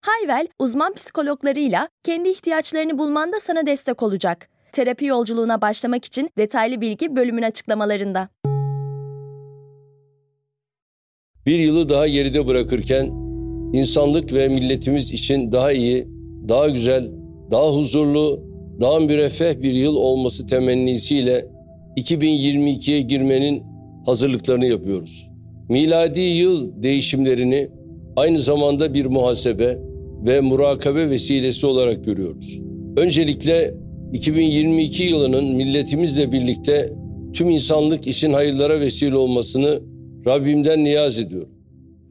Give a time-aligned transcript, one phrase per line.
[0.00, 4.48] Hayvel, uzman psikologlarıyla kendi ihtiyaçlarını bulmanda sana destek olacak.
[4.72, 8.28] Terapi yolculuğuna başlamak için detaylı bilgi bölümün açıklamalarında.
[11.46, 13.06] Bir yılı daha geride bırakırken
[13.72, 16.08] insanlık ve milletimiz için daha iyi,
[16.48, 17.10] daha güzel,
[17.50, 18.44] daha huzurlu,
[18.80, 21.46] daha müreffeh bir yıl olması temennisiyle
[21.96, 23.62] 2022'ye girmenin
[24.06, 25.30] hazırlıklarını yapıyoruz.
[25.68, 27.70] Miladi yıl değişimlerini
[28.16, 29.87] aynı zamanda bir muhasebe
[30.26, 32.60] ve murakabe vesilesi olarak görüyoruz.
[32.96, 33.74] Öncelikle
[34.12, 36.92] 2022 yılının milletimizle birlikte
[37.34, 39.82] tüm insanlık için hayırlara vesile olmasını
[40.26, 41.52] Rabbimden niyaz ediyorum.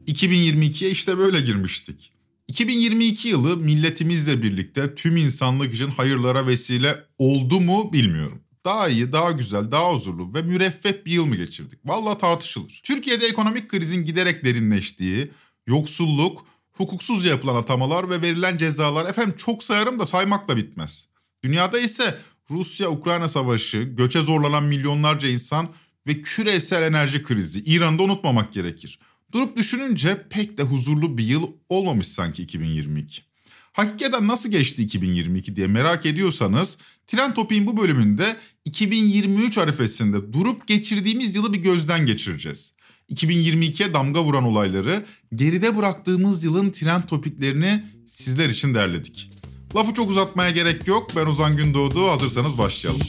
[0.06, 2.12] 2022'ye işte böyle girmiştik.
[2.48, 8.40] 2022 yılı milletimizle birlikte tüm insanlık için hayırlara vesile oldu mu bilmiyorum.
[8.64, 11.78] Daha iyi, daha güzel, daha huzurlu ve müreffeh bir yıl mı geçirdik?
[11.84, 12.80] Valla tartışılır.
[12.84, 15.30] Türkiye'de ekonomik krizin giderek derinleştiği,
[15.66, 16.46] yoksulluk,
[16.78, 21.08] hukuksuzca yapılan atamalar ve verilen cezalar efendim çok sayarım da saymakla bitmez.
[21.44, 22.18] Dünyada ise
[22.50, 25.68] Rusya-Ukrayna savaşı, göçe zorlanan milyonlarca insan
[26.06, 27.60] ve küresel enerji krizi.
[27.60, 28.98] İran'da unutmamak gerekir.
[29.32, 33.22] Durup düşününce pek de huzurlu bir yıl olmamış sanki 2022.
[33.72, 41.34] Hakikaten nasıl geçti 2022 diye merak ediyorsanız Tren Topik'in bu bölümünde 2023 arifesinde durup geçirdiğimiz
[41.34, 42.72] yılı bir gözden geçireceğiz.
[43.10, 49.30] 2022'ye damga vuran olayları, geride bıraktığımız yılın tren topiklerini sizler için derledik.
[49.76, 51.10] Lafı çok uzatmaya gerek yok.
[51.16, 52.08] Ben Ozan Gündoğdu.
[52.08, 53.00] Hazırsanız başlayalım.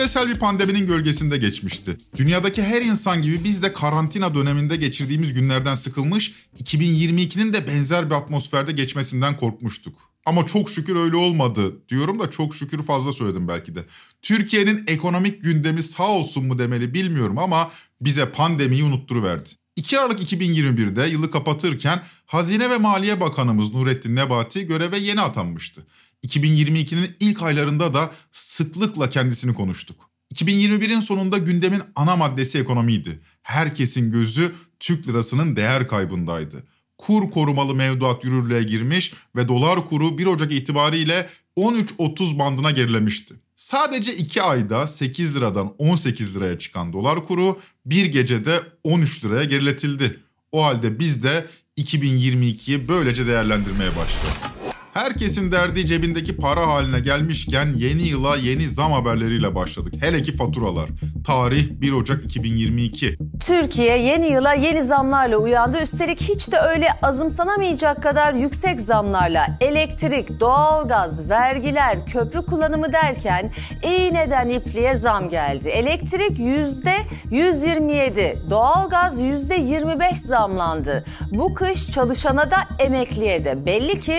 [0.00, 1.96] Küresel bir pandeminin gölgesinde geçmişti.
[2.16, 8.14] Dünyadaki her insan gibi biz de karantina döneminde geçirdiğimiz günlerden sıkılmış, 2022'nin de benzer bir
[8.14, 9.94] atmosferde geçmesinden korkmuştuk.
[10.26, 13.84] Ama çok şükür öyle olmadı diyorum da çok şükür fazla söyledim belki de.
[14.22, 19.50] Türkiye'nin ekonomik gündemi sağ olsun mu demeli bilmiyorum ama bize pandemiyi unutturuverdi.
[19.76, 25.86] 2 Aralık 2021'de yılı kapatırken Hazine ve Maliye Bakanımız Nurettin Nebati göreve yeni atanmıştı.
[26.26, 30.10] 2022'nin ilk aylarında da sıklıkla kendisini konuştuk.
[30.34, 33.20] 2021'in sonunda gündemin ana maddesi ekonomiydi.
[33.42, 36.64] Herkesin gözü Türk lirasının değer kaybındaydı.
[36.98, 43.34] Kur korumalı mevduat yürürlüğe girmiş ve dolar kuru 1 Ocak itibariyle 13.30 bandına gerilemişti.
[43.56, 50.20] Sadece 2 ayda 8 liradan 18 liraya çıkan dolar kuru bir gecede 13 liraya geriletildi.
[50.52, 51.46] O halde biz de
[51.78, 54.59] 2022'yi böylece değerlendirmeye başladık.
[54.94, 59.94] Herkesin derdi cebindeki para haline gelmişken yeni yıla yeni zam haberleriyle başladık.
[60.00, 60.90] Hele ki faturalar.
[61.26, 63.16] Tarih 1 Ocak 2022.
[63.40, 65.82] Türkiye yeni yıla yeni zamlarla uyandı.
[65.82, 73.50] Üstelik hiç de öyle azımsanamayacak kadar yüksek zamlarla elektrik, doğalgaz, vergiler, köprü kullanımı derken
[73.82, 75.68] iğneden ipliğe zam geldi.
[75.68, 76.94] Elektrik yüzde
[77.30, 81.04] 127, doğalgaz yüzde 25 zamlandı.
[81.32, 84.18] Bu kış çalışana da emekliye de belli ki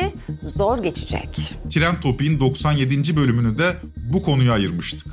[0.62, 1.30] zor geçecek.
[1.70, 3.16] Tren Topi'nin 97.
[3.16, 5.08] bölümünü de bu konuya ayırmıştık.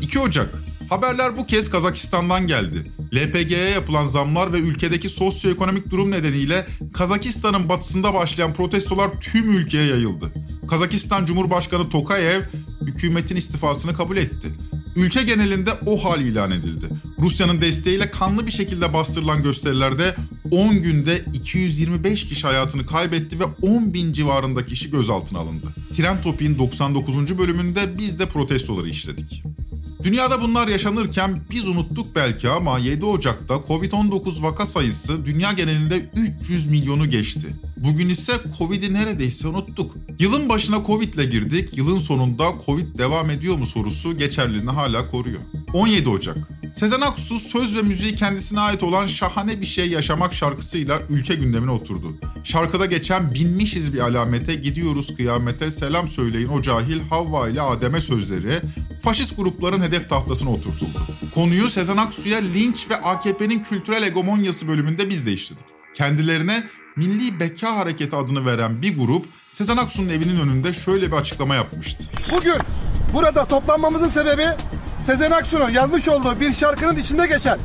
[0.00, 0.54] 2 Ocak.
[0.88, 2.84] Haberler bu kez Kazakistan'dan geldi.
[3.14, 10.32] LPG'ye yapılan zamlar ve ülkedeki sosyoekonomik durum nedeniyle Kazakistan'ın batısında başlayan protestolar tüm ülkeye yayıldı.
[10.68, 12.42] Kazakistan Cumhurbaşkanı Tokayev
[12.82, 14.48] hükümetin istifasını kabul etti.
[14.96, 16.86] Ülke genelinde o hal ilan edildi.
[17.18, 20.14] Rusya'nın desteğiyle kanlı bir şekilde bastırılan gösterilerde
[20.50, 25.66] 10 günde 225 kişi hayatını kaybetti ve 10 bin civarında kişi gözaltına alındı.
[25.96, 27.38] Tren Topi'nin 99.
[27.38, 29.42] bölümünde biz de protestoları işledik.
[30.04, 36.10] Dünyada bunlar yaşanırken biz unuttuk belki ama 7 Ocak'ta Covid-19 vaka sayısı dünya genelinde
[36.40, 37.48] 300 milyonu geçti.
[37.76, 39.94] Bugün ise Covid'i neredeyse unuttuk.
[40.18, 45.40] Yılın başına Covid ile girdik, yılın sonunda Covid devam ediyor mu sorusu geçerliliğini hala koruyor.
[45.72, 46.36] 17 Ocak.
[46.76, 51.70] Sezen Aksu söz ve müziği kendisine ait olan şahane bir şey yaşamak şarkısıyla ülke gündemine
[51.70, 52.14] oturdu.
[52.44, 58.60] Şarkıda geçen binmişiz bir alamete gidiyoruz kıyamete selam söyleyin o cahil Havva ile Adem'e sözleri
[59.02, 61.06] faşist grupların hedef tahtasına oturtuldu.
[61.34, 65.64] Konuyu Sezen Aksu'ya linç ve AKP'nin kültürel egomonyası bölümünde biz de işledik.
[65.94, 66.64] Kendilerine
[66.96, 72.04] Milli Beka Hareketi adını veren bir grup Sezen Aksu'nun evinin önünde şöyle bir açıklama yapmıştı.
[72.32, 72.56] Bugün
[73.14, 74.46] burada toplanmamızın sebebi
[75.06, 77.58] Sezen Aksu'nun yazmış olduğu bir şarkının içinde geçen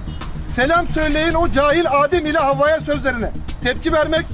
[0.55, 3.31] selam söyleyin o cahil Adem ile Havva'ya sözlerine.
[3.63, 4.25] Tepki vermek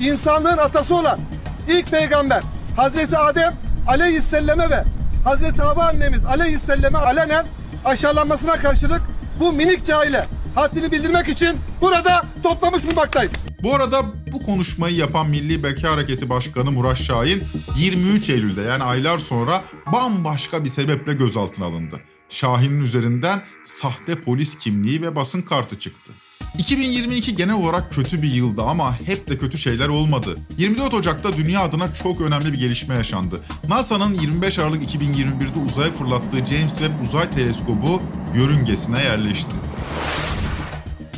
[0.00, 1.20] insanlığın atası olan
[1.68, 2.42] ilk peygamber
[2.76, 3.52] Hazreti Adem
[3.86, 4.84] aleyhisselame ve
[5.24, 7.46] Hazreti Havva annemiz aleyhisselame alenen
[7.84, 9.02] aşağılanmasına karşılık
[9.40, 13.32] bu minik cahile haddini bildirmek için burada toplamış bulunmaktayız.
[13.62, 14.02] Bu arada
[14.32, 17.44] bu konuşmayı yapan Milli Beka Hareketi Başkanı Murat Şahin
[17.76, 19.60] 23 Eylül'de yani aylar sonra
[19.92, 22.00] bambaşka bir sebeple gözaltına alındı.
[22.32, 26.12] Şahin'in üzerinden sahte polis kimliği ve basın kartı çıktı.
[26.58, 30.36] 2022 genel olarak kötü bir yıldı ama hep de kötü şeyler olmadı.
[30.58, 33.40] 24 Ocak'ta dünya adına çok önemli bir gelişme yaşandı.
[33.68, 38.02] NASA'nın 25 Aralık 2021'de uzaya fırlattığı James Webb Uzay Teleskobu
[38.34, 39.56] yörüngesine yerleşti.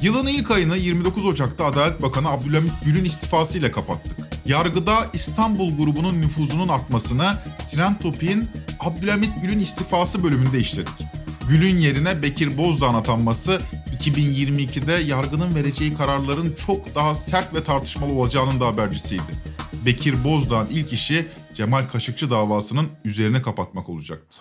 [0.05, 4.17] Yılın ilk ayını 29 Ocak'ta Adalet Bakanı Abdülhamit Gül'ün istifasıyla kapattık.
[4.47, 7.39] Yargıda İstanbul grubunun nüfuzunun artmasını
[7.73, 8.49] Trend Topik'in
[8.81, 10.95] Abdülhamit Gül'ün istifası bölümünde işledik.
[11.49, 13.61] Gül'ün yerine Bekir Bozdağ'ın atanması
[14.01, 19.33] 2022'de yargının vereceği kararların çok daha sert ve tartışmalı olacağının da habercisiydi.
[19.87, 24.41] Bekir Bozdağ'ın ilk işi Cemal Kaşıkçı davasının üzerine kapatmak olacaktı.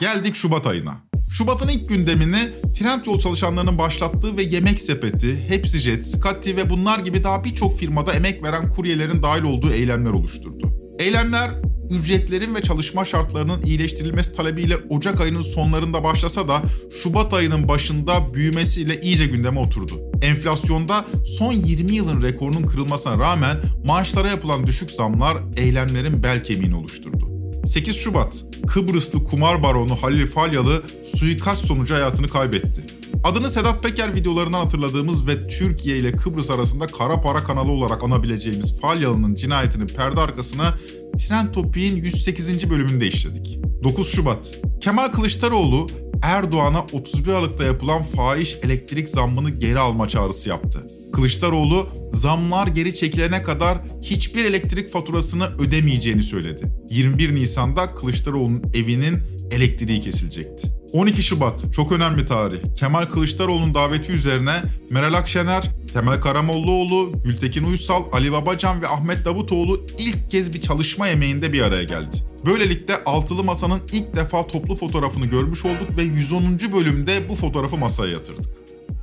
[0.00, 1.13] Geldik Şubat ayına.
[1.34, 2.38] Şubat'ın ilk gündemini
[2.78, 8.42] Trendyol çalışanlarının başlattığı ve Yemek Sepeti, Hepsijet, Scotty ve bunlar gibi daha birçok firmada emek
[8.42, 10.72] veren kuryelerin dahil olduğu eylemler oluşturdu.
[10.98, 11.50] Eylemler
[11.90, 16.62] ücretlerin ve çalışma şartlarının iyileştirilmesi talebiyle Ocak ayının sonlarında başlasa da
[17.02, 20.00] Şubat ayının başında büyümesiyle iyice gündeme oturdu.
[20.22, 27.33] Enflasyonda son 20 yılın rekorunun kırılmasına rağmen maaşlara yapılan düşük zamlar eylemlerin bel kemiğini oluşturdu.
[27.66, 30.82] 8 Şubat, Kıbrıslı kumar baronu Halil Falyalı
[31.16, 32.84] suikast sonucu hayatını kaybetti.
[33.24, 38.80] Adını Sedat Peker videolarından hatırladığımız ve Türkiye ile Kıbrıs arasında kara para kanalı olarak anabileceğimiz
[38.80, 40.74] Falyalı'nın cinayetinin perde arkasına
[41.18, 42.70] Tren Topik'in 108.
[42.70, 43.58] bölümünde işledik.
[43.82, 45.88] 9 Şubat, Kemal Kılıçdaroğlu
[46.22, 50.86] Erdoğan'a 31 Aralık'ta yapılan fahiş elektrik zammını geri alma çağrısı yaptı.
[51.12, 56.72] Kılıçdaroğlu zamlar geri çekilene kadar hiçbir elektrik faturasını ödemeyeceğini söyledi.
[56.90, 59.18] 21 Nisan'da Kılıçdaroğlu'nun evinin
[59.50, 60.83] elektriği kesilecekti.
[60.94, 62.58] 12 Şubat çok önemli tarih.
[62.76, 69.86] Kemal Kılıçdaroğlu'nun daveti üzerine Meral Akşener, Temel Karamollaoğlu, Gültekin Uysal, Ali Babacan ve Ahmet Davutoğlu
[69.98, 72.16] ilk kez bir çalışma yemeğinde bir araya geldi.
[72.46, 76.58] Böylelikle Altılı Masa'nın ilk defa toplu fotoğrafını görmüş olduk ve 110.
[76.72, 78.44] bölümde bu fotoğrafı masaya yatırdık.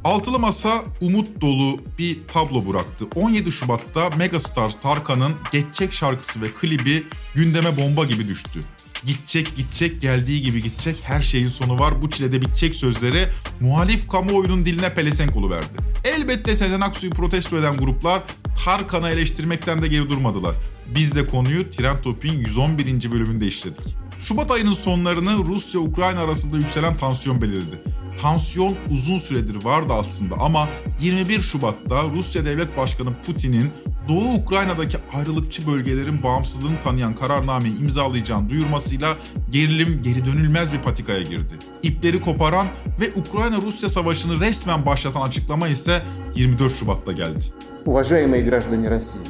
[0.04, 3.06] Altılı Masa umut dolu bir tablo bıraktı.
[3.16, 7.04] 17 Şubat'ta Megastar Tarkan'ın Geçecek şarkısı ve klibi
[7.36, 8.60] gündeme bomba gibi düştü.
[9.06, 13.28] Gidecek gidecek geldiği gibi gidecek her şeyin sonu var bu çilede bitecek sözleri
[13.60, 15.78] muhalif kamuoyunun diline pelesenk verdi.
[16.04, 18.22] Elbette Sezen Aksu'yu protesto eden gruplar
[18.66, 20.56] Tarkan'ı eleştirmekten de geri durmadılar.
[20.96, 23.12] Biz de konuyu Tren Topik'in 111.
[23.12, 23.96] bölümünde işledik.
[24.20, 27.76] Şubat ayının sonlarını Rusya-Ukrayna arasında yükselen tansiyon belirdi.
[28.22, 30.70] Tansiyon uzun süredir vardı aslında ama
[31.02, 33.72] 21 Şubat'ta Rusya Devlet Başkanı Putin'in
[34.09, 39.15] Doğu Ukrayna'daki ayrılıkçı bölgelerin bağımsızlığını tanıyan kararnameyi imzalayacağını duyurmasıyla
[39.51, 41.55] gerilim geri dönülmez bir patikaya girdi.
[41.83, 42.67] İpleri koparan
[43.01, 46.03] ve Ukrayna-Rusya savaşını resmen başlatan açıklama ise
[46.35, 47.41] 24 Şubat'ta geldi.
[47.87, 49.27] Уважаемые граждане России,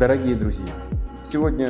[0.00, 0.66] дорогие друзья,
[1.32, 1.68] сегодня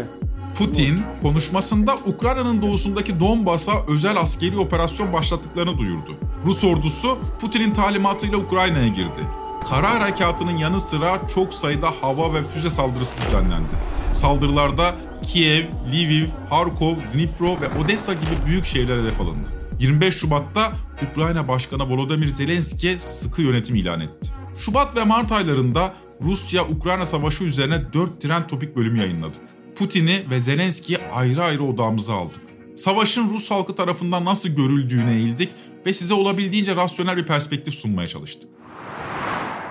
[0.59, 6.15] Putin konuşmasında Ukrayna'nın doğusundaki Donbas'a özel askeri operasyon başlattıklarını duyurdu.
[6.47, 9.23] Rus ordusu Putin'in talimatıyla Ukrayna'ya girdi.
[9.70, 13.68] Kara harekatının yanı sıra çok sayıda hava ve füze saldırısı düzenlendi.
[14.14, 19.50] Saldırılarda Kiev, Lviv, Harkov, Dnipro ve Odessa gibi büyük şehirler hedef alındı.
[19.80, 20.72] 25 Şubat'ta
[21.12, 24.32] Ukrayna Başkanı Volodymyr Zelenski sıkı yönetim ilan etti.
[24.58, 29.42] Şubat ve Mart aylarında Rusya-Ukrayna savaşı üzerine 4 tren topik bölümü yayınladık.
[29.76, 32.42] Putin'i ve Zelenski'yi ayrı ayrı odağımıza aldık.
[32.76, 35.50] Savaşın Rus halkı tarafından nasıl görüldüğüne eğildik
[35.86, 38.57] ve size olabildiğince rasyonel bir perspektif sunmaya çalıştık.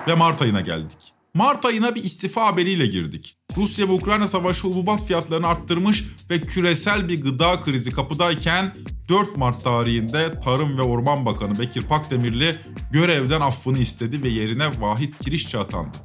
[0.07, 0.97] Ve Mart ayına geldik.
[1.33, 3.37] Mart ayına bir istifa haberiyle girdik.
[3.57, 8.75] Rusya ve Ukrayna savaşı hububat fiyatlarını arttırmış ve küresel bir gıda krizi kapıdayken
[9.09, 12.55] 4 Mart tarihinde Tarım ve Orman Bakanı Bekir Pakdemirli
[12.91, 15.97] görevden affını istedi ve yerine Vahit Kirişçi atandı.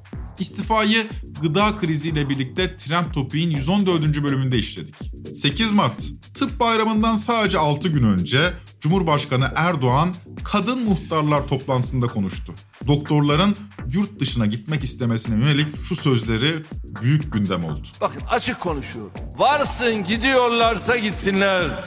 [0.43, 1.07] İstifayı
[1.43, 4.23] gıda kriziyle birlikte Trend Topik'in 114.
[4.23, 4.95] bölümünde işledik.
[5.35, 12.55] 8 Mart, tıp bayramından sadece 6 gün önce Cumhurbaşkanı Erdoğan kadın muhtarlar toplantısında konuştu.
[12.89, 13.57] Doktorların
[13.93, 16.63] yurt dışına gitmek istemesine yönelik şu sözleri
[17.03, 17.89] büyük gündem oldu.
[18.01, 19.13] Bakın açık konuşuyorum.
[19.39, 21.85] Varsın gidiyorlarsa gitsinler.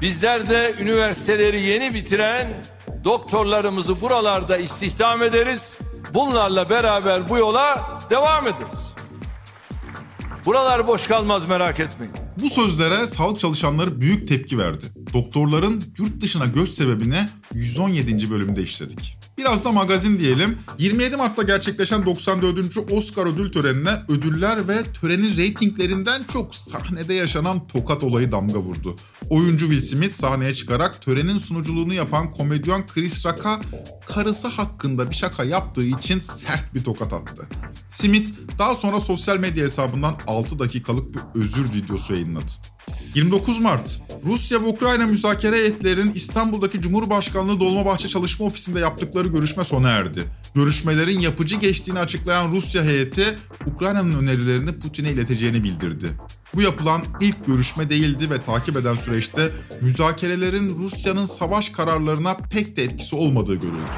[0.00, 2.62] Bizler de üniversiteleri yeni bitiren
[3.04, 5.76] doktorlarımızı buralarda istihdam ederiz.
[6.14, 8.90] Bunlarla beraber bu yola devam ederiz.
[10.46, 12.14] Buralar boş kalmaz merak etmeyin.
[12.42, 14.84] Bu sözlere sağlık çalışanları büyük tepki verdi.
[15.14, 18.30] Doktorların yurt dışına göç sebebine 117.
[18.30, 19.16] bölümde işledik.
[19.40, 20.58] Biraz da magazin diyelim.
[20.78, 22.78] 27 Mart'ta gerçekleşen 94.
[22.90, 28.96] Oscar ödül törenine ödüller ve törenin reytinglerinden çok sahnede yaşanan tokat olayı damga vurdu.
[29.30, 33.60] Oyuncu Will Smith sahneye çıkarak törenin sunuculuğunu yapan komedyen Chris Rock'a
[34.06, 37.48] karısı hakkında bir şaka yaptığı için sert bir tokat attı.
[37.88, 42.52] Smith daha sonra sosyal medya hesabından 6 dakikalık bir özür videosu yayınladı.
[43.14, 49.88] 29 Mart, Rusya ve Ukrayna müzakere heyetlerinin İstanbul'daki Cumhurbaşkanlığı Dolmabahçe Çalışma Ofisi'nde yaptıkları görüşme sona
[49.88, 50.24] erdi.
[50.54, 53.24] Görüşmelerin yapıcı geçtiğini açıklayan Rusya heyeti,
[53.66, 56.08] Ukrayna'nın önerilerini Putin'e ileteceğini bildirdi.
[56.54, 59.50] Bu yapılan ilk görüşme değildi ve takip eden süreçte
[59.80, 63.90] müzakerelerin Rusya'nın savaş kararlarına pek de etkisi olmadığı görüldü.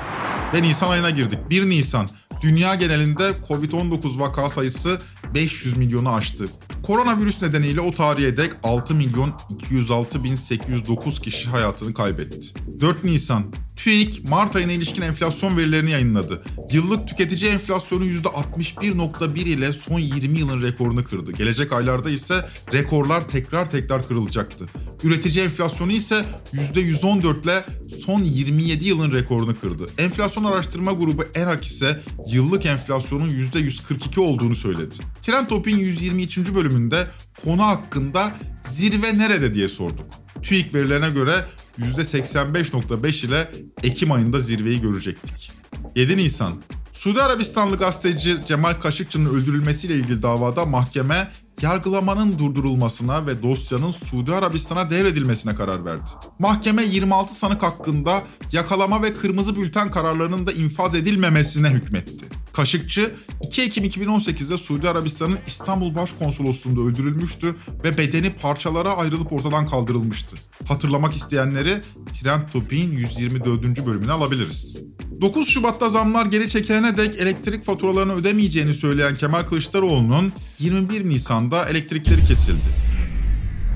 [0.54, 1.38] Ve Nisan ayına girdik.
[1.50, 2.08] 1 Nisan,
[2.42, 4.98] dünya genelinde Covid-19 vaka sayısı
[5.34, 6.44] 500 milyonu aştı.
[6.82, 12.54] Koronavirüs nedeniyle o tarihe dek 6 milyon 206 bin 809 kişi hayatını kaybetti.
[12.80, 13.44] 4 Nisan,
[13.76, 16.42] TÜİK Mart ayına ilişkin enflasyon verilerini yayınladı.
[16.72, 21.32] Yıllık tüketici enflasyonu %61.1 ile son 20 yılın rekorunu kırdı.
[21.32, 24.68] Gelecek aylarda ise rekorlar tekrar tekrar kırılacaktı.
[25.04, 27.64] Üretici enflasyonu ise %114 ile
[28.06, 29.86] son 27 yılın rekorunu kırdı.
[29.98, 34.94] Enflasyon araştırma grubu ENAK ise yıllık enflasyonun %142 olduğunu söyledi.
[35.22, 36.38] Trend Topik'in 123.
[36.38, 37.06] bölümünde
[37.44, 38.36] konu hakkında
[38.68, 40.06] zirve nerede diye sorduk.
[40.42, 41.44] TÜİK verilerine göre
[41.78, 43.50] %85.5 ile
[43.82, 45.52] Ekim ayında zirveyi görecektik.
[45.96, 51.28] 7 Nisan Suudi Arabistanlı gazeteci Cemal Kaşıkçı'nın öldürülmesiyle ilgili davada mahkeme
[51.60, 56.10] yargılamanın durdurulmasına ve dosyanın Suudi Arabistan'a devredilmesine karar verdi.
[56.38, 62.41] Mahkeme 26 sanık hakkında yakalama ve kırmızı bülten kararlarının da infaz edilmemesine hükmetti.
[62.52, 67.54] Kaşıkçı 2 Ekim 2018'de Suudi Arabistan'ın İstanbul Başkonsolosluğu'nda öldürülmüştü
[67.84, 70.36] ve bedeni parçalara ayrılıp ortadan kaldırılmıştı.
[70.64, 71.80] Hatırlamak isteyenleri
[72.22, 73.86] Trend Topik'in 124.
[73.86, 74.76] bölümünü alabiliriz.
[75.20, 82.24] 9 Şubat'ta zamlar geri çekilene dek elektrik faturalarını ödemeyeceğini söyleyen Kemal Kılıçdaroğlu'nun 21 Nisan'da elektrikleri
[82.24, 82.92] kesildi.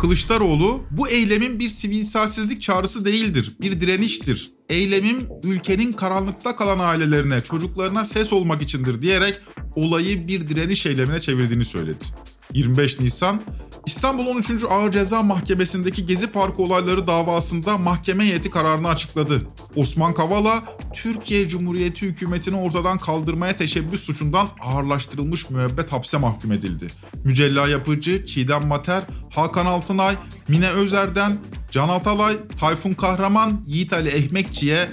[0.00, 4.55] Kılıçdaroğlu bu eylemin bir sivilselsizlik çağrısı değildir, bir direniştir.
[4.68, 9.34] Eylemim ülkenin karanlıkta kalan ailelerine, çocuklarına ses olmak içindir diyerek
[9.74, 12.04] olayı bir direniş eylemine çevirdiğini söyledi.
[12.54, 13.42] 25 Nisan
[13.86, 14.50] İstanbul 13.
[14.70, 19.42] Ağır Ceza Mahkemesi'ndeki Gezi Parkı olayları davasında mahkeme heyeti kararını açıkladı.
[19.76, 20.62] Osman Kavala,
[20.94, 26.86] Türkiye Cumhuriyeti hükümetini ortadan kaldırmaya teşebbüs suçundan ağırlaştırılmış müebbet hapse mahkum edildi.
[27.24, 30.14] Mücella Yapıcı, Çiğdem Mater, Hakan Altınay,
[30.48, 31.38] Mine Özer'den,
[31.70, 34.88] Can Atalay, Tayfun Kahraman, Yiğit Ali Ehmekçi'ye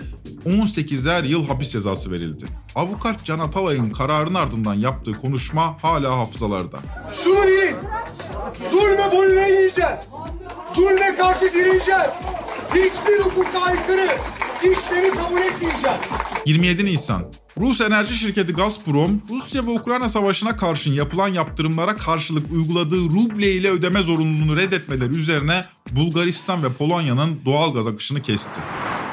[0.45, 2.45] 18'er yıl hapis cezası verildi.
[2.75, 6.79] Avukat Can Atalay'ın kararın ardından yaptığı konuşma hala hafızalarda.
[7.23, 7.75] Şunu yiyin.
[8.71, 9.99] Zulme boyun eğmeyeceğiz.
[10.75, 12.11] Zulme karşı direneceğiz.
[12.69, 14.17] Hiçbir hukuka aykırı
[14.63, 15.97] işleri kabul etmeyeceğiz.
[16.45, 17.23] 27 Nisan
[17.59, 23.69] Rus enerji şirketi Gazprom, Rusya ve Ukrayna savaşına karşın yapılan yaptırımlara karşılık uyguladığı ruble ile
[23.69, 28.59] ödeme zorunluluğunu reddetmeleri üzerine Bulgaristan ve Polonya'nın doğal gaz akışını kesti.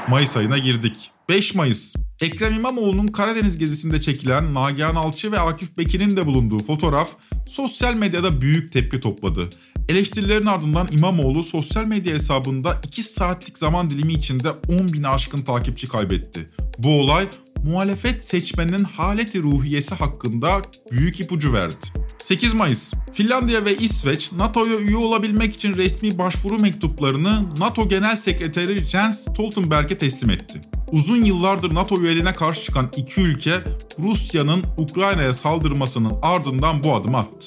[0.09, 1.11] Mayıs ayına girdik.
[1.29, 1.95] 5 Mayıs.
[2.21, 7.09] Ekrem İmamoğlu'nun Karadeniz gezisinde çekilen Nagihan Alçı ve Akif Bekir'in de bulunduğu fotoğraf
[7.47, 9.49] sosyal medyada büyük tepki topladı.
[9.89, 15.89] Eleştirilerin ardından İmamoğlu sosyal medya hesabında 2 saatlik zaman dilimi içinde 10 bin aşkın takipçi
[15.89, 16.51] kaybetti.
[16.79, 17.27] Bu olay
[17.65, 21.87] muhalefet seçmeninin haleti ruhiyesi hakkında büyük ipucu verdi.
[22.19, 28.85] 8 Mayıs Finlandiya ve İsveç NATO'ya üye olabilmek için resmi başvuru mektuplarını NATO Genel Sekreteri
[28.85, 30.61] Jens Stoltenberg'e teslim etti.
[30.93, 33.53] Uzun yıllardır NATO üyeliğine karşı çıkan iki ülke
[33.99, 37.47] Rusya'nın Ukrayna'ya saldırmasının ardından bu adımı attı.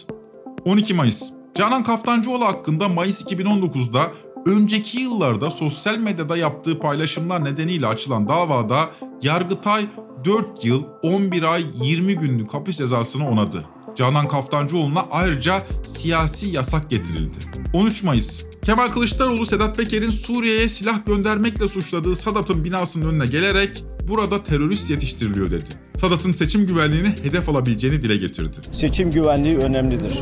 [0.66, 1.24] 12 Mayıs
[1.56, 4.12] Canan Kaftancıoğlu hakkında Mayıs 2019'da
[4.46, 8.90] önceki yıllarda sosyal medyada yaptığı paylaşımlar nedeniyle açılan davada
[9.22, 9.86] Yargıtay
[10.26, 13.66] 4 yıl 11 ay 20 günlük hapis cezasını onadı.
[13.96, 17.38] Canan Kaftancıoğlu'na ayrıca siyasi yasak getirildi.
[17.74, 24.44] 13 Mayıs Kemal Kılıçdaroğlu Sedat Peker'in Suriye'ye silah göndermekle suçladığı Sadat'ın binasının önüne gelerek burada
[24.44, 25.70] terörist yetiştiriliyor dedi.
[26.02, 28.58] Sadat'ın seçim güvenliğini hedef alabileceğini dile getirdi.
[28.72, 30.20] Seçim güvenliği önemlidir.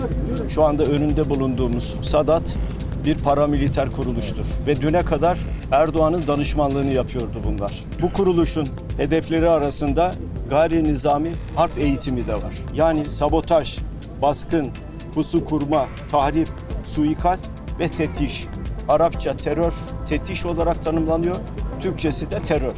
[0.50, 2.56] Şu anda önünde bulunduğumuz Sadat
[3.06, 5.40] bir paramiliter kuruluştur ve düne kadar
[5.72, 7.84] Erdoğan'ın danışmanlığını yapıyordu bunlar.
[8.02, 8.68] Bu kuruluşun
[8.98, 10.12] hedefleri arasında
[10.50, 12.54] gayri nizami harp eğitimi de var.
[12.74, 13.78] Yani sabotaj,
[14.22, 14.70] baskın,
[15.14, 16.48] pusu kurma, tahrip,
[16.88, 17.46] suikast
[17.80, 18.48] ve tetiş.
[18.90, 19.74] Arapça terör,
[20.08, 21.36] tetiş olarak tanımlanıyor.
[21.82, 22.76] Türkçesi de terör.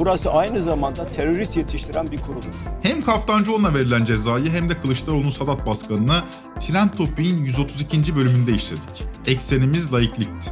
[0.00, 2.56] Burası aynı zamanda terörist yetiştiren bir kuruluş.
[2.82, 6.22] Hem Kaftancıoğlu'na verilen cezayı hem de Kılıçdaroğlu'nun Sadat baskınını
[6.60, 8.16] Trend Topik'in 132.
[8.16, 9.04] bölümünde işledik.
[9.26, 10.50] Eksenimiz laiklikti.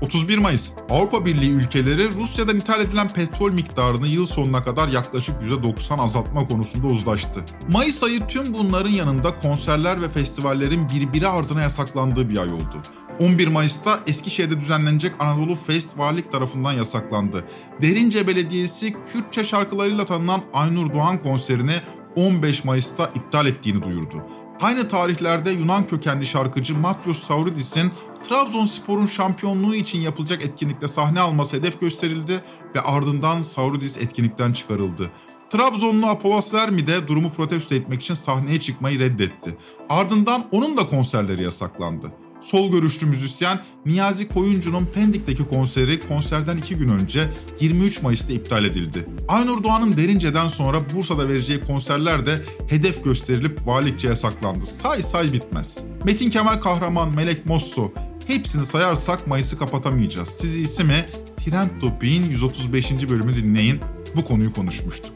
[0.00, 0.72] 31 Mayıs.
[0.90, 6.86] Avrupa Birliği ülkeleri Rusya'dan ithal edilen petrol miktarını yıl sonuna kadar yaklaşık %90 azaltma konusunda
[6.86, 7.40] uzlaştı.
[7.68, 12.76] Mayıs ayı tüm bunların yanında konserler ve festivallerin birbiri ardına yasaklandığı bir ay oldu.
[13.20, 17.44] 11 Mayıs'ta Eskişehir'de düzenlenecek Anadolu Fest Valilik tarafından yasaklandı.
[17.82, 21.74] Derince Belediyesi Kürtçe şarkılarıyla tanınan Aynur Doğan konserini
[22.16, 24.22] 15 Mayıs'ta iptal ettiğini duyurdu.
[24.60, 27.92] Aynı tarihlerde Yunan kökenli şarkıcı Matyos Sauridis'in
[28.22, 32.42] Trabzonspor'un şampiyonluğu için yapılacak etkinlikte sahne alması hedef gösterildi
[32.76, 35.10] ve ardından Sauridis etkinlikten çıkarıldı.
[35.50, 39.56] Trabzonlu Apolos Lermi de durumu protesto etmek için sahneye çıkmayı reddetti.
[39.88, 42.12] Ardından onun da konserleri yasaklandı.
[42.46, 49.06] Sol görüşlü müzisyen Niyazi Koyuncu'nun Pendik'teki konseri konserden iki gün önce 23 Mayıs'ta iptal edildi.
[49.28, 54.66] Aynur Doğan'ın Derince'den sonra Bursa'da vereceği konserler de hedef gösterilip valilikçe yasaklandı.
[54.66, 55.78] Say say bitmez.
[56.04, 57.92] Metin Kemal Kahraman, Melek Mosso
[58.26, 60.28] hepsini sayarsak Mayıs'ı kapatamayacağız.
[60.28, 61.06] Sizi ise mi
[61.44, 62.92] Trend Topik'in 135.
[63.08, 63.80] bölümü dinleyin
[64.16, 65.14] bu konuyu konuşmuştuk.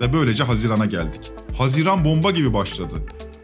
[0.00, 1.30] Ve böylece Haziran'a geldik.
[1.58, 2.94] Haziran bomba gibi başladı.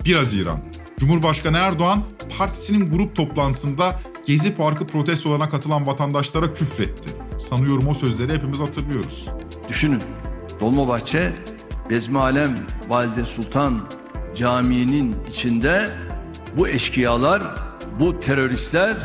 [0.05, 0.61] 1 Haziran.
[0.99, 2.03] Cumhurbaşkanı Erdoğan
[2.39, 7.09] partisinin grup toplantısında Gezi Parkı protestolarına katılan vatandaşlara küfretti.
[7.51, 9.27] Sanıyorum o sözleri hepimiz hatırlıyoruz.
[9.69, 10.03] Düşünün.
[10.61, 11.33] Dolmabahçe
[11.91, 13.81] Bezmi Alem Valide Sultan
[14.37, 15.91] Camii'nin içinde
[16.57, 17.43] bu eşkıyalar,
[18.01, 18.97] bu teröristler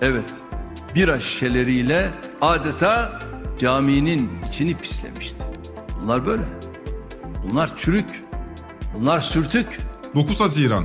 [0.00, 0.24] evet
[0.94, 3.18] bira şişeleriyle adeta
[3.58, 5.44] caminin içini pislemişti.
[6.02, 6.42] Bunlar böyle.
[7.50, 8.24] Bunlar çürük.
[8.94, 9.80] Bunlar sürtük.
[10.14, 10.84] 9 Haziran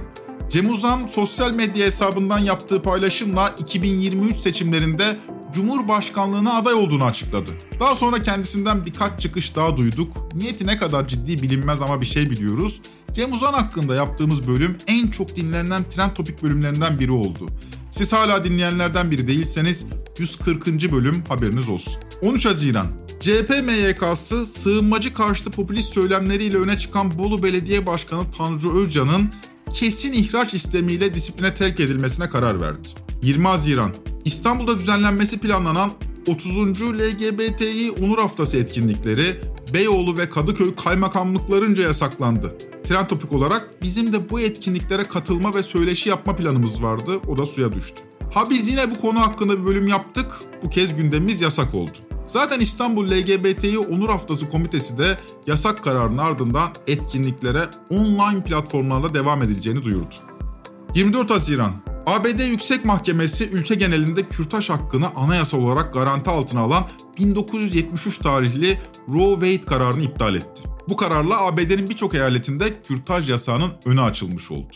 [0.55, 5.17] Cem Uzan sosyal medya hesabından yaptığı paylaşımla 2023 seçimlerinde
[5.53, 7.51] Cumhurbaşkanlığına aday olduğunu açıkladı.
[7.79, 10.33] Daha sonra kendisinden birkaç çıkış daha duyduk.
[10.33, 12.81] Niyeti ne kadar ciddi bilinmez ama bir şey biliyoruz.
[13.13, 17.47] Cem Uzan hakkında yaptığımız bölüm en çok dinlenen trend topik bölümlerinden biri oldu.
[17.91, 19.85] Siz hala dinleyenlerden biri değilseniz
[20.19, 20.67] 140.
[20.67, 21.93] bölüm haberiniz olsun.
[22.21, 22.87] 13 Haziran
[23.21, 29.29] CHP MYK'sı sığınmacı karşıtı popülist söylemleriyle öne çıkan Bolu Belediye Başkanı Tanju Özcan'ın
[29.75, 32.87] kesin ihraç istemiyle disipline terk edilmesine karar verdi.
[33.21, 33.91] 20 Haziran
[34.25, 35.91] İstanbul'da düzenlenmesi planlanan
[36.27, 36.81] 30.
[36.81, 39.35] LGBTİ Onur Haftası etkinlikleri
[39.73, 42.57] Beyoğlu ve Kadıköy kaymakamlıklarınca yasaklandı.
[42.83, 47.19] Trend topik olarak bizim de bu etkinliklere katılma ve söyleşi yapma planımız vardı.
[47.27, 48.01] O da suya düştü.
[48.33, 50.25] Ha biz yine bu konu hakkında bir bölüm yaptık.
[50.63, 51.97] Bu kez gündemimiz yasak oldu.
[52.27, 59.83] Zaten İstanbul LGBTİ Onur Haftası Komitesi de yasak kararının ardından etkinliklere online platformlarla devam edileceğini
[59.83, 60.15] duyurdu.
[60.95, 61.73] 24 Haziran
[62.05, 66.87] ABD Yüksek Mahkemesi ülke genelinde kürtaj hakkını anayasal olarak garanti altına alan
[67.19, 68.77] 1973 tarihli
[69.09, 70.63] Roe Wade kararını iptal etti.
[70.89, 74.75] Bu kararla ABD'nin birçok eyaletinde kürtaj yasağının önü açılmış oldu.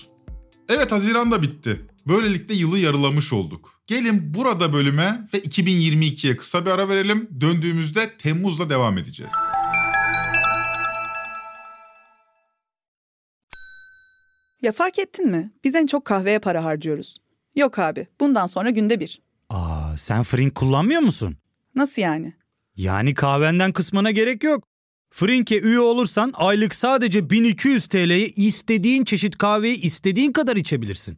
[0.69, 1.88] Evet Haziran da bitti.
[2.07, 3.81] Böylelikle yılı yarılamış olduk.
[3.87, 7.29] Gelin burada bölüme ve 2022'ye kısa bir ara verelim.
[7.41, 9.33] Döndüğümüzde Temmuz'la devam edeceğiz.
[14.61, 15.51] Ya fark ettin mi?
[15.63, 17.17] Biz en çok kahveye para harcıyoruz.
[17.55, 19.21] Yok abi, bundan sonra günde bir.
[19.49, 21.37] Aa, sen Frink kullanmıyor musun?
[21.75, 22.33] Nasıl yani?
[22.75, 24.63] Yani kahvenden kısmına gerek yok.
[25.11, 31.17] Frink'e üye olursan aylık sadece 1200 TL'ye istediğin çeşit kahveyi istediğin kadar içebilirsin.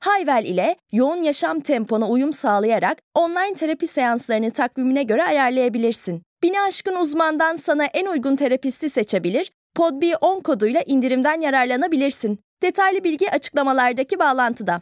[0.00, 6.22] Hayvel ile yoğun yaşam tempona uyum sağlayarak online terapi seanslarını takvimine göre ayarlayabilirsin.
[6.42, 12.38] Bini aşkın uzmandan sana en uygun terapisti seçebilir, podb10 koduyla indirimden yararlanabilirsin.
[12.62, 14.80] Detaylı bilgi açıklamalardaki bağlantıda.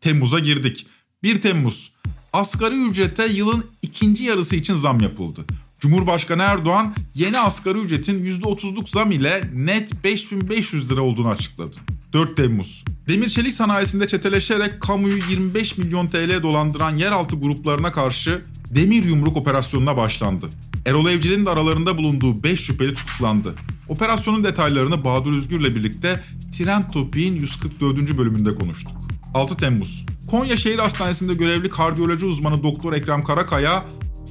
[0.00, 0.86] Temmuz'a girdik.
[1.22, 1.92] 1 Temmuz.
[2.32, 5.44] Asgari ücrete yılın ikinci yarısı için zam yapıldı.
[5.82, 11.76] Cumhurbaşkanı Erdoğan yeni asgari ücretin %30'luk zam ile net 5500 lira olduğunu açıkladı.
[12.12, 12.84] 4 Temmuz.
[13.08, 19.96] Demir çelik sanayisinde çeteleşerek kamuyu 25 milyon TL dolandıran yeraltı gruplarına karşı demir yumruk operasyonuna
[19.96, 20.48] başlandı.
[20.86, 23.54] Erol Evcil'in de aralarında bulunduğu 5 şüpheli tutuklandı.
[23.88, 26.22] Operasyonun detaylarını Bahadır Özgür'le birlikte
[26.58, 28.18] Trend Topik'in 144.
[28.18, 28.92] bölümünde konuştuk.
[29.34, 30.06] 6 Temmuz.
[30.30, 33.84] Konya Şehir Hastanesi'nde görevli kardiyoloji uzmanı Doktor Ekrem Karakaya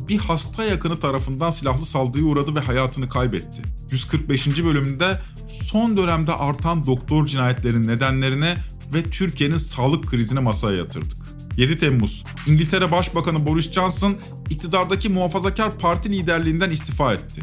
[0.07, 3.61] bir hasta yakını tarafından silahlı saldırıya uğradı ve hayatını kaybetti.
[3.91, 4.47] 145.
[4.47, 5.19] bölümünde
[5.63, 8.57] son dönemde artan doktor cinayetlerinin nedenlerine
[8.93, 11.17] ve Türkiye'nin sağlık krizine masaya yatırdık.
[11.57, 12.23] 7 Temmuz.
[12.47, 14.15] İngiltere Başbakanı Boris Johnson
[14.49, 17.41] iktidardaki muhafazakar parti liderliğinden istifa etti.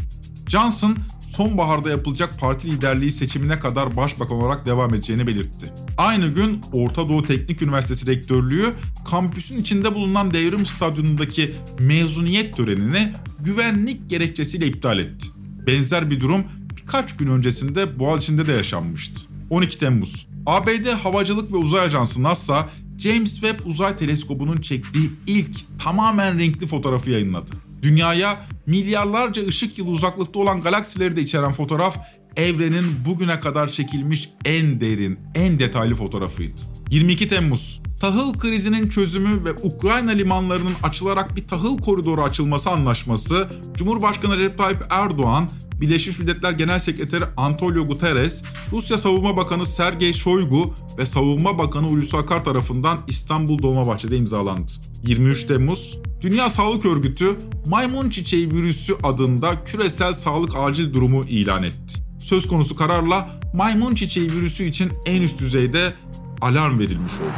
[0.48, 0.98] Johnson
[1.36, 5.66] sonbaharda yapılacak parti liderliği seçimine kadar başbakan olarak devam edeceğini belirtti.
[5.98, 8.66] Aynı gün Orta Doğu Teknik Üniversitesi Rektörlüğü
[9.10, 15.26] kampüsün içinde bulunan devrim stadyumundaki mezuniyet törenini güvenlik gerekçesiyle iptal etti.
[15.66, 16.44] Benzer bir durum
[16.76, 19.20] birkaç gün öncesinde Boğaziçi'nde de yaşanmıştı.
[19.50, 20.28] 12 Temmuz.
[20.46, 27.10] ABD Havacılık ve Uzay Ajansı NASA, James Webb Uzay Teleskobu'nun çektiği ilk tamamen renkli fotoğrafı
[27.10, 27.52] yayınladı.
[27.82, 31.96] Dünyaya milyarlarca ışık yılı uzaklıkta olan galaksileri de içeren fotoğraf
[32.36, 36.60] evrenin bugüne kadar çekilmiş en derin, en detaylı fotoğrafıydı.
[36.90, 37.80] 22 Temmuz.
[38.00, 44.82] Tahıl krizinin çözümü ve Ukrayna limanlarının açılarak bir tahıl koridoru açılması anlaşması, Cumhurbaşkanı Recep Tayyip
[44.90, 45.48] Erdoğan,
[45.80, 52.16] Birleşmiş Milletler Genel Sekreteri Antonio Guterres, Rusya Savunma Bakanı Sergey Shoigu ve Savunma Bakanı Hulusi
[52.16, 54.72] Akar tarafından İstanbul Dolmabahçe'de imzalandı.
[55.02, 61.98] 23 Temmuz, Dünya Sağlık Örgütü maymun çiçeği virüsü adında küresel sağlık acil durumu ilan etti.
[62.18, 65.94] Söz konusu kararla maymun çiçeği virüsü için en üst düzeyde
[66.40, 67.32] alarm verilmiş oldu.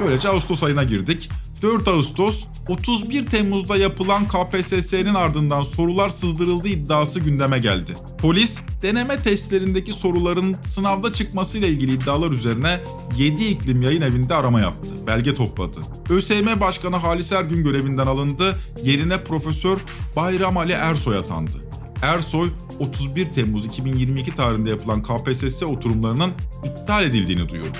[0.00, 1.30] Böylece Ağustos ayına girdik.
[1.62, 7.94] 4 Ağustos 31 Temmuz'da yapılan KPSS'nin ardından sorular sızdırıldığı iddiası gündeme geldi.
[8.18, 12.80] Polis deneme testlerindeki soruların sınavda çıkmasıyla ilgili iddialar üzerine
[13.16, 14.94] 7 iklim yayın evinde arama yaptı.
[15.06, 15.78] Belge topladı.
[16.10, 18.58] ÖSYM Başkanı Halis Ergün görevinden alındı.
[18.82, 19.78] Yerine Profesör
[20.16, 21.56] Bayram Ali Ersoy atandı.
[22.02, 26.30] Ersoy 31 Temmuz 2022 tarihinde yapılan KPSS oturumlarının
[26.64, 27.78] iptal edildiğini duyurdu.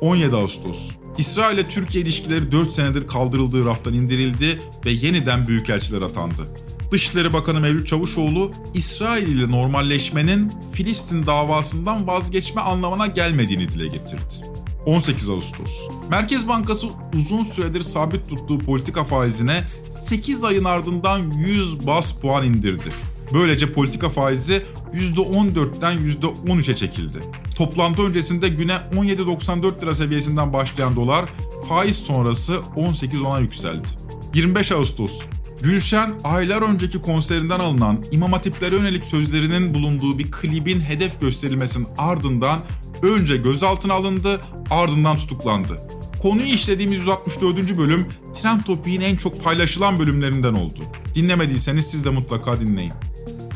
[0.00, 6.46] 17 Ağustos İsrail ile Türkiye ilişkileri 4 senedir kaldırıldığı raftan indirildi ve yeniden büyükelçiler atandı.
[6.92, 14.34] Dışişleri Bakanı Mevlüt Çavuşoğlu, İsrail ile normalleşmenin Filistin davasından vazgeçme anlamına gelmediğini dile getirdi.
[14.86, 15.70] 18 Ağustos.
[16.10, 19.64] Merkez Bankası uzun süredir sabit tuttuğu politika faizine
[20.04, 22.90] 8 ayın ardından 100 bas puan indirdi.
[23.34, 24.62] Böylece politika faizi
[24.94, 27.18] %14'ten %13'e çekildi.
[27.56, 31.24] Toplantı öncesinde güne 17.94 lira seviyesinden başlayan dolar
[31.68, 33.88] faiz sonrası 18.10'a yükseldi.
[34.34, 35.20] 25 Ağustos
[35.62, 42.60] Gülşen aylar önceki konserinden alınan İmam Hatiplere yönelik sözlerinin bulunduğu bir klibin hedef gösterilmesinin ardından
[43.02, 44.40] önce gözaltına alındı
[44.70, 45.80] ardından tutuklandı.
[46.22, 47.78] Konuyu işlediğimiz 164.
[47.78, 48.06] bölüm
[48.42, 50.80] Trend Topi'nin en çok paylaşılan bölümlerinden oldu.
[51.14, 52.92] Dinlemediyseniz siz de mutlaka dinleyin.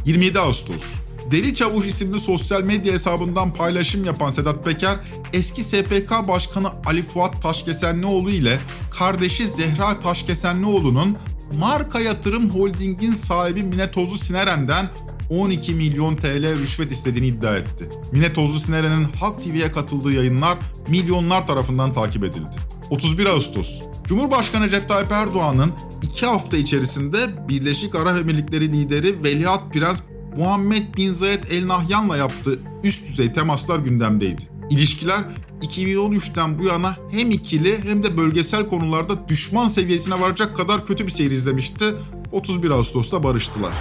[0.07, 0.83] 27 Ağustos
[1.31, 4.97] Deli Çavuş isimli sosyal medya hesabından paylaşım yapan Sedat Peker,
[5.33, 8.59] eski SPK Başkanı Ali Fuat Taşkesenlioğlu ile
[8.91, 11.17] kardeşi Zehra Taşkesenlioğlu'nun
[11.61, 14.89] Marka Yatırım Holding'in sahibi Mine Tozlu Sineren'den
[15.31, 17.89] 12 milyon TL rüşvet istediğini iddia etti.
[18.13, 22.57] Mine Tozlu Sineren'in Halk TV'ye katıldığı yayınlar milyonlar tarafından takip edildi.
[22.91, 30.01] 31 Ağustos Cumhurbaşkanı Recep Tayyip Erdoğan'ın iki hafta içerisinde Birleşik Arap Emirlikleri lideri Veliaht Prens
[30.39, 34.43] Muhammed Bin Zayed El Nahyan'la yaptığı üst düzey temaslar gündemdeydi.
[34.71, 35.25] İlişkiler
[35.63, 41.13] 2013'ten bu yana hem ikili hem de bölgesel konularda düşman seviyesine varacak kadar kötü bir
[41.13, 41.95] seyir izlemişti.
[42.33, 43.73] 31 Ağustos'ta barıştılar.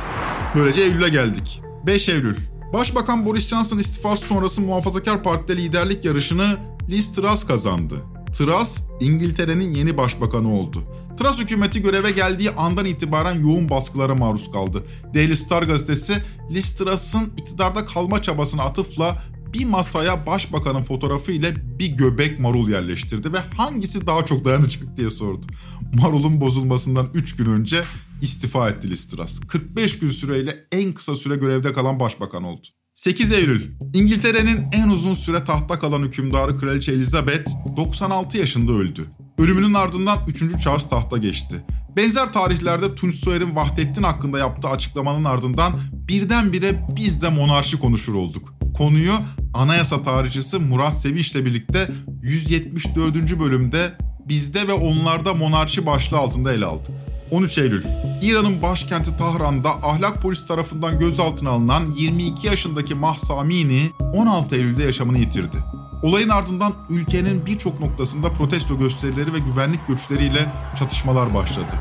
[0.56, 1.62] Böylece Eylül'e geldik.
[1.88, 2.38] 5 Eylül.
[2.74, 6.58] Başbakan Boris Johnson istifası sonrası Muhafazakar Parti'de liderlik yarışını
[6.90, 8.15] Liz Truss kazandı.
[8.38, 10.84] Truss, İngiltere'nin yeni başbakanı oldu.
[11.18, 14.84] Truss hükümeti göreve geldiği andan itibaren yoğun baskılara maruz kaldı.
[15.14, 16.14] Daily Star gazetesi
[16.52, 23.34] Liz Truss'ın iktidarda kalma çabasına atıfla bir masaya başbakanın fotoğrafı ile bir göbek marul yerleştirdi
[23.34, 25.46] ve hangisi daha çok dayanacak diye sordu.
[25.94, 27.84] Marul'un bozulmasından 3 gün önce
[28.22, 29.40] istifa etti Liz Truss.
[29.40, 32.68] 45 gün süreyle en kısa süre görevde kalan başbakan oldu.
[32.96, 33.72] 8 Eylül.
[33.94, 39.06] İngiltere'nin en uzun süre tahta kalan hükümdarı Kraliçe Elizabeth 96 yaşında öldü.
[39.38, 40.64] Ölümünün ardından 3.
[40.64, 41.66] Charles tahta geçti.
[41.98, 48.54] Benzer tarihlerde Tunç Soyer'in Vahdettin hakkında yaptığı açıklamanın ardından birdenbire biz de monarşi konuşur olduk.
[48.78, 49.14] Konuyu
[49.54, 51.90] anayasa tarihçisi Murat Sevinç'le birlikte
[52.22, 53.40] 174.
[53.40, 53.94] bölümde
[54.30, 56.96] bizde ve onlarda monarşi başlığı altında ele aldık.
[57.32, 57.84] 13 Eylül.
[58.22, 65.18] İran'ın başkenti Tahran'da ahlak polisi tarafından gözaltına alınan 22 yaşındaki Mahsa Amini 16 Eylül'de yaşamını
[65.18, 65.58] yitirdi.
[66.04, 70.40] Olayın ardından ülkenin birçok noktasında protesto gösterileri ve güvenlik güçleriyle
[70.80, 71.74] çatışmalar başladı.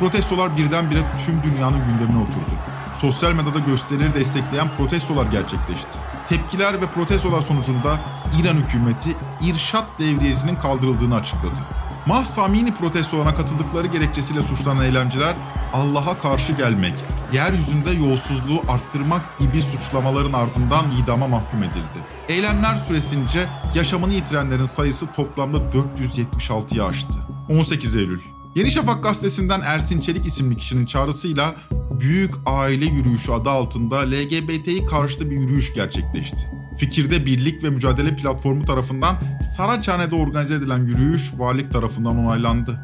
[0.00, 2.52] Protestolar birdenbire tüm dünyanın gündemine oturdu.
[2.94, 5.98] Sosyal medyada gösterileri destekleyen protestolar gerçekleşti.
[6.28, 8.00] Tepkiler ve protestolar sonucunda
[8.40, 9.10] İran hükümeti
[9.42, 11.60] irşat devriyesinin kaldırıldığını açıkladı.
[12.06, 15.34] Mahsa Amini protestolarına katıldıkları gerekçesiyle suçlanan eylemciler
[15.72, 16.94] Allah'a karşı gelmek,
[17.32, 21.98] yeryüzünde yolsuzluğu arttırmak gibi suçlamaların ardından idama mahkum edildi.
[22.28, 27.18] Eylemler süresince yaşamını yitirenlerin sayısı toplamda 476'yı aştı.
[27.48, 28.20] 18 Eylül
[28.54, 31.54] Yeni Şafak gazetesinden Ersin Çelik isimli kişinin çağrısıyla
[32.00, 36.55] Büyük Aile Yürüyüşü adı altında LGBT'yi karşıtı bir yürüyüş gerçekleşti.
[36.78, 39.16] Fikirde Birlik ve Mücadele Platformu tarafından
[39.56, 42.80] Saraçhane'de organize edilen yürüyüş valilik tarafından onaylandı.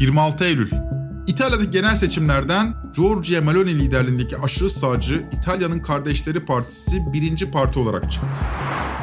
[0.00, 0.70] 26 Eylül
[1.26, 8.40] İtalya'daki genel seçimlerden Giorgia Meloni liderliğindeki aşırı sağcı İtalya'nın Kardeşleri Partisi birinci parti olarak çıktı.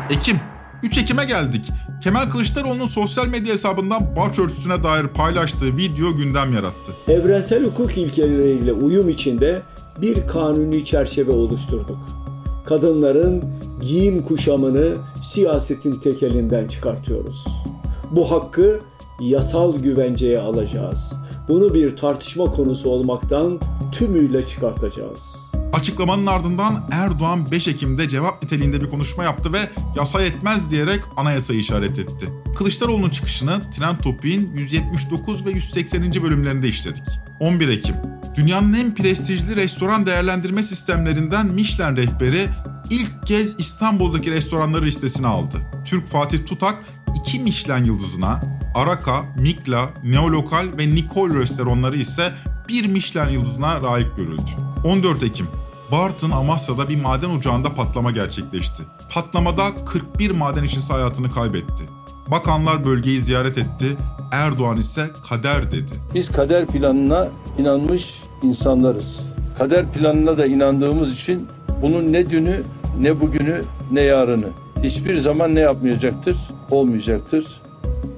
[0.10, 0.38] Ekim
[0.84, 1.72] 3 Ekim'e geldik.
[2.04, 6.92] Kemal Kılıçdaroğlu'nun sosyal medya hesabından başörtüsüne dair paylaştığı video gündem yarattı.
[7.08, 9.62] Evrensel hukuk ilkeleriyle uyum içinde
[10.02, 12.00] bir kanuni çerçeve oluşturduk.
[12.66, 13.44] Kadınların
[13.86, 17.46] giyim kuşamını siyasetin tekelinden çıkartıyoruz.
[18.12, 18.80] Bu hakkı
[19.20, 21.14] yasal güvenceye alacağız.
[21.50, 23.60] Bunu bir tartışma konusu olmaktan
[23.92, 25.36] tümüyle çıkartacağız.
[25.74, 29.60] Açıklamanın ardından Erdoğan 5 Ekim'de cevap niteliğinde bir konuşma yaptı ve
[29.96, 32.30] yasa yetmez diyerek anayasayı işaret etti.
[32.58, 36.24] Kılıçdaroğlu'nun çıkışını Trend Topik'in 179 ve 180.
[36.24, 37.04] bölümlerinde işledik.
[37.40, 37.96] 11 Ekim
[38.36, 42.48] Dünyanın en prestijli restoran değerlendirme sistemlerinden Michelin rehberi
[42.94, 45.58] ilk kez İstanbul'daki restoranları listesine aldı.
[45.86, 46.76] Türk Fatih Tutak
[47.16, 48.42] iki Michelin yıldızına,
[48.76, 52.32] Araka, Mikla, Neolokal ve Nicole restoranları ise
[52.70, 54.52] bir Michelin yıldızına layık görüldü.
[54.86, 55.48] 14 Ekim
[55.92, 58.84] Bartın Amasya'da bir maden ocağında patlama gerçekleşti.
[59.14, 61.84] Patlamada 41 maden işçisi hayatını kaybetti.
[62.32, 63.86] Bakanlar bölgeyi ziyaret etti.
[64.32, 65.92] Erdoğan ise kader dedi.
[66.14, 69.20] Biz kader planına inanmış insanlarız.
[69.58, 71.48] Kader planına da inandığımız için
[71.82, 72.64] bunun ne dünü,
[73.00, 74.48] ne bugünü, ne yarını
[74.84, 76.38] hiçbir zaman ne yapmayacaktır?
[76.72, 77.46] Olmayacaktır.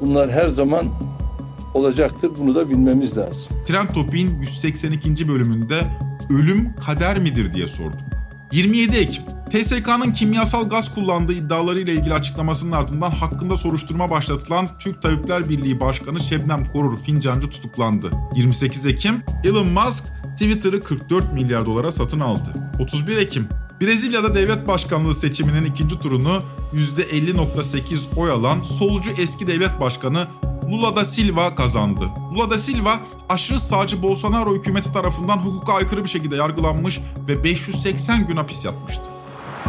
[0.02, 0.86] Bunlar her zaman
[1.74, 2.32] olacaktır.
[2.40, 3.54] Bunu da bilmemiz lazım.
[3.66, 5.28] Trend Topik'in 182.
[5.28, 5.76] bölümünde
[6.30, 8.00] ölüm kader midir diye sordum.
[8.52, 15.02] 27 Ekim TSK'nın kimyasal gaz kullandığı iddiaları ile ilgili açıklamasının ardından hakkında soruşturma başlatılan Türk
[15.02, 18.12] Tabipler Birliği Başkanı Şebnem Korur Fincancı tutuklandı.
[18.36, 22.54] 28 Ekim Elon Musk Twitter'ı 44 milyar dolara satın aldı.
[22.80, 23.48] 31 Ekim
[23.82, 30.28] Brezilya'da devlet başkanlığı seçiminin ikinci turunu %50.8 oy alan solcu eski devlet başkanı
[30.70, 32.10] Lula da Silva kazandı.
[32.34, 38.28] Lula da Silva aşırı sağcı Bolsonaro hükümeti tarafından hukuka aykırı bir şekilde yargılanmış ve 580
[38.28, 39.04] gün hapis yatmıştı.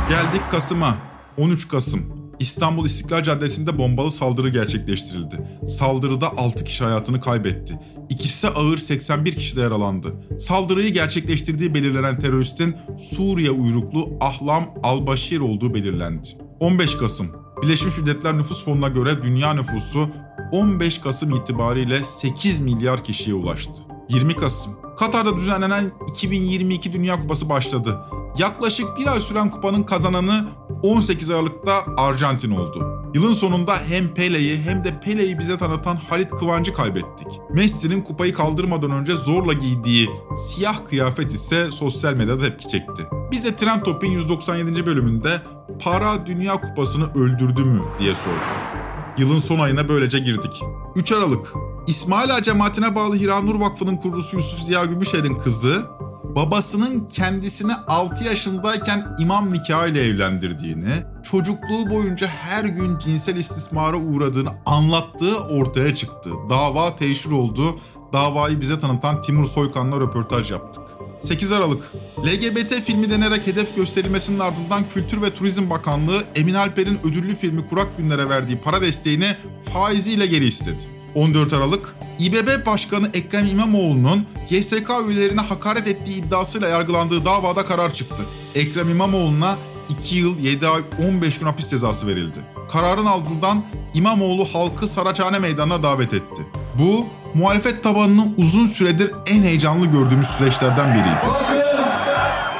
[0.09, 0.97] Geldik Kasım'a.
[1.38, 2.15] 13 Kasım.
[2.40, 5.37] İstanbul İstiklal Caddesi'nde bombalı saldırı gerçekleştirildi.
[5.68, 7.79] Saldırıda 6 kişi hayatını kaybetti.
[8.11, 10.14] İkisi ağır 81 kişi de yaralandı.
[10.38, 12.77] Saldırıyı gerçekleştirdiği belirlenen teröristin
[13.11, 16.29] Suriye uyruklu Ahlam Al-Başir olduğu belirlendi.
[16.61, 17.27] 15 Kasım.
[17.62, 20.09] Birleşmiş Milletler Nüfus Fonu'na göre dünya nüfusu
[20.53, 23.86] 15 Kasım itibariyle 8 milyar kişiye ulaştı.
[24.09, 24.73] 20 Kasım.
[24.99, 28.01] Katar'da düzenlenen 2022 Dünya Kupası başladı.
[28.38, 30.49] Yaklaşık bir ay süren kupanın kazananı
[30.83, 32.92] 18 Aralık'ta Arjantin oldu.
[33.14, 37.27] Yılın sonunda hem Pele'yi hem de Pele'yi bize tanıtan Halit Kıvancı kaybettik.
[37.51, 43.03] Messi'nin kupayı kaldırmadan önce zorla giydiği siyah kıyafet ise sosyal medyada tepki çekti.
[43.31, 44.87] Biz de Trend Topik'in 197.
[44.87, 45.42] bölümünde
[45.81, 48.86] para Dünya Kupası'nı öldürdü mü diye sorduk.
[49.18, 50.62] Yılın son ayına böylece girdik.
[50.96, 51.55] 3 Aralık.
[51.87, 55.87] İsmail Ağa cemaatine bağlı Hiranur Vakfı'nın kurucusu Yusuf Ziya Gümüşer'in kızı
[56.24, 60.94] babasının kendisini 6 yaşındayken imam nikahıyla evlendirdiğini,
[61.31, 66.31] çocukluğu boyunca her gün cinsel istismara uğradığını anlattığı ortaya çıktı.
[66.50, 67.76] Dava teşhir oldu.
[68.12, 70.95] Davayı bize tanıtan Timur Soykan'la röportaj yaptık.
[71.18, 71.92] 8 Aralık.
[72.18, 77.96] LGBT filmi denerek hedef gösterilmesinin ardından Kültür ve Turizm Bakanlığı Emin Alper'in ödüllü filmi Kurak
[77.98, 79.37] Günler'e verdiği para desteğini
[79.72, 80.83] faiziyle geri istedi.
[81.14, 81.94] 14 Aralık.
[82.18, 88.22] İBB Başkanı Ekrem İmamoğlu'nun YSK üyelerine hakaret ettiği iddiasıyla yargılandığı davada karar çıktı.
[88.55, 92.56] Ekrem İmamoğlu'na 2 yıl 7 ay 15 gün hapis cezası verildi.
[92.72, 96.46] Kararın ardından İmamoğlu halkı Saraçhane Meydanı'na davet etti.
[96.79, 101.26] Bu muhalefet tabanının uzun süredir en heyecanlı gördüğümüz süreçlerden biriydi.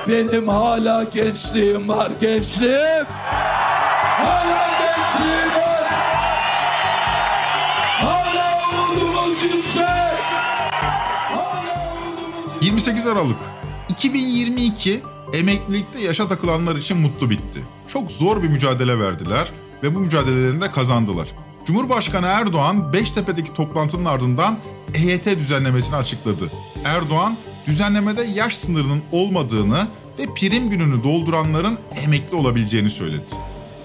[0.09, 3.07] Benim hala gençliğim var gençliğim.
[4.19, 5.91] Hala gençliğim var.
[8.01, 9.85] Hala umudumuz yüksek.
[11.31, 13.39] Hala umudumuz 28 Aralık
[13.89, 17.65] 2022 emeklilikte yaşa takılanlar için mutlu bitti.
[17.87, 21.29] Çok zor bir mücadele verdiler ve bu mücadelelerinde kazandılar.
[21.67, 24.59] Cumhurbaşkanı Erdoğan Beştepe'deki toplantının ardından
[24.95, 26.53] EYT düzenlemesini açıkladı.
[26.85, 27.37] Erdoğan
[27.67, 33.27] düzenlemede yaş sınırının olmadığını ve prim gününü dolduranların emekli olabileceğini söyledi.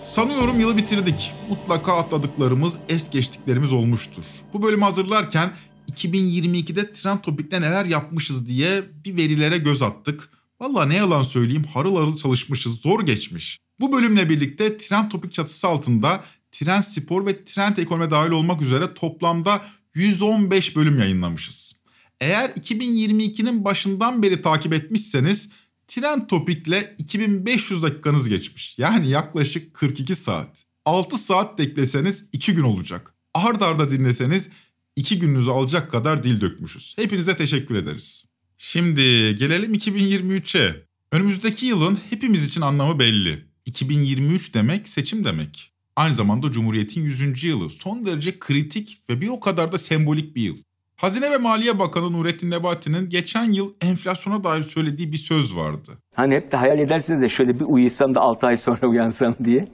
[0.03, 1.33] Sanıyorum yılı bitirdik.
[1.49, 4.23] Mutlaka atladıklarımız, es geçtiklerimiz olmuştur.
[4.53, 5.49] Bu bölümü hazırlarken
[5.91, 10.29] 2022'de Trend Topik'te neler yapmışız diye bir verilere göz attık.
[10.59, 13.59] Valla ne yalan söyleyeyim harıl harıl çalışmışız, zor geçmiş.
[13.81, 18.93] Bu bölümle birlikte Trend Topik çatısı altında Trend Spor ve Trend Ekonomi dahil olmak üzere
[18.93, 19.61] toplamda
[19.93, 21.73] 115 bölüm yayınlamışız.
[22.19, 25.49] Eğer 2022'nin başından beri takip etmişseniz
[25.87, 28.79] Trend Topik'le 2500 dakikanız geçmiş.
[28.79, 30.65] Yani yaklaşık 42 saat.
[30.85, 33.15] 6 saat de ekleseniz 2 gün olacak.
[33.33, 34.49] Ard arda dinleseniz
[34.95, 36.95] 2 gününüzü alacak kadar dil dökmüşüz.
[36.97, 38.25] Hepinize teşekkür ederiz.
[38.57, 39.01] Şimdi
[39.35, 40.85] gelelim 2023'e.
[41.11, 43.50] Önümüzdeki yılın hepimiz için anlamı belli.
[43.75, 45.71] 2023 demek seçim demek.
[45.95, 47.43] Aynı zamanda Cumhuriyet'in 100.
[47.43, 47.69] yılı.
[47.69, 50.57] Son derece kritik ve bir o kadar da sembolik bir yıl.
[50.97, 55.91] Hazine ve Maliye Bakanı Nurettin Nebati'nin geçen yıl enflasyona dair söylediği bir söz vardı.
[56.15, 59.67] Hani hep de hayal edersiniz ya şöyle bir uyusam da 6 ay sonra uyansam diye.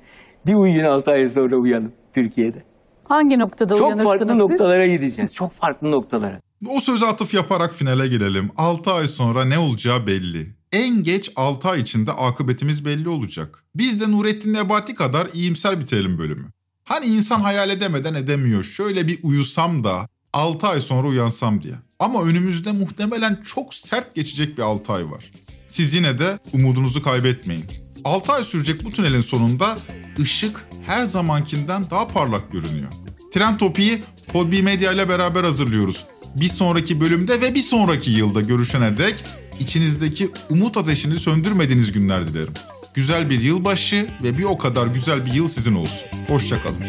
[0.45, 2.63] Bir uyuyun 6 ay sonra uyanın Türkiye'de.
[3.03, 4.37] Hangi noktada Çok uyanırsınız farklı siz?
[4.37, 5.33] noktalara gideceğiz.
[5.33, 6.41] Çok farklı noktalara.
[6.67, 8.49] O söze atıf yaparak finale girelim.
[8.57, 10.56] 6 ay sonra ne olacağı belli.
[10.71, 13.63] En geç 6 ay içinde akıbetimiz belli olacak.
[13.75, 16.47] Biz de Nurettin Nebati kadar iyimser bitirelim bölümü.
[16.83, 18.63] Hani insan hayal edemeden edemiyor.
[18.63, 21.73] Şöyle bir uyusam da 6 ay sonra uyansam diye.
[21.99, 25.31] Ama önümüzde muhtemelen çok sert geçecek bir 6 ay var.
[25.67, 27.65] Siz yine de umudunuzu kaybetmeyin.
[28.03, 29.77] 6 ay sürecek bu tünelin sonunda
[30.19, 32.91] ışık her zamankinden daha parlak görünüyor.
[33.33, 36.05] Trend Topi'yi Podbi Medya ile beraber hazırlıyoruz.
[36.35, 39.23] Bir sonraki bölümde ve bir sonraki yılda görüşene dek
[39.59, 42.53] içinizdeki umut ateşini söndürmediğiniz günler dilerim.
[42.93, 46.07] Güzel bir yılbaşı ve bir o kadar güzel bir yıl sizin olsun.
[46.27, 46.83] Hoşçakalın.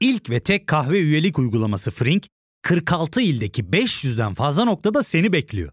[0.00, 2.26] İlk ve tek kahve üyelik uygulaması Frink,
[2.62, 5.72] 46 ildeki 500'den fazla noktada seni bekliyor.